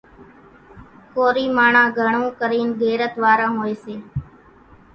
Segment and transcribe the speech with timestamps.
[1.13, 3.95] ڪورِي ماڻۿان گھڻو ڪرينَ غيرت واران هوئيَ سي۔